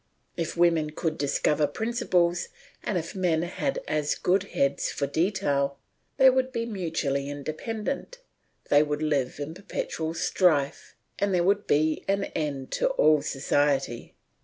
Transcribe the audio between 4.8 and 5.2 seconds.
for